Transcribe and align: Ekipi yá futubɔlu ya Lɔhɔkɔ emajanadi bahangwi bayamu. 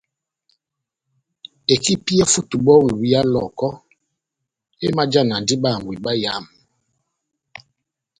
Ekipi 1.73 2.11
yá 2.19 2.25
futubɔlu 2.33 2.95
ya 3.11 3.21
Lɔhɔkɔ 3.31 3.69
emajanadi 4.87 5.55
bahangwi 5.63 5.95
bayamu. 6.03 6.51